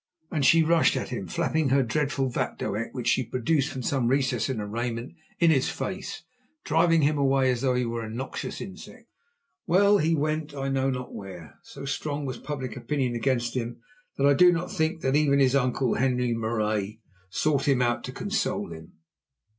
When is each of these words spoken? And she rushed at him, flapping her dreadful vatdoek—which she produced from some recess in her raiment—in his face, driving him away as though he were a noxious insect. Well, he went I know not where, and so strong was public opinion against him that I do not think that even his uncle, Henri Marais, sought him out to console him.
And 0.31 0.43
she 0.43 0.63
rushed 0.63 0.97
at 0.97 1.09
him, 1.09 1.27
flapping 1.27 1.69
her 1.69 1.83
dreadful 1.83 2.27
vatdoek—which 2.31 3.07
she 3.07 3.21
produced 3.23 3.71
from 3.71 3.83
some 3.83 4.07
recess 4.07 4.49
in 4.49 4.57
her 4.57 4.65
raiment—in 4.65 5.51
his 5.51 5.69
face, 5.69 6.23
driving 6.65 7.03
him 7.03 7.19
away 7.19 7.51
as 7.51 7.61
though 7.61 7.75
he 7.75 7.85
were 7.85 8.01
a 8.03 8.09
noxious 8.09 8.61
insect. 8.61 9.05
Well, 9.67 9.99
he 9.99 10.15
went 10.15 10.55
I 10.55 10.69
know 10.69 10.89
not 10.89 11.13
where, 11.13 11.41
and 11.41 11.53
so 11.61 11.85
strong 11.85 12.25
was 12.25 12.39
public 12.39 12.75
opinion 12.75 13.13
against 13.13 13.53
him 13.53 13.77
that 14.17 14.25
I 14.25 14.33
do 14.33 14.51
not 14.51 14.71
think 14.71 15.01
that 15.01 15.15
even 15.15 15.37
his 15.37 15.55
uncle, 15.55 15.93
Henri 15.95 16.33
Marais, 16.33 16.99
sought 17.29 17.67
him 17.67 17.79
out 17.83 18.03
to 18.05 18.11
console 18.11 18.71
him. 18.73 18.93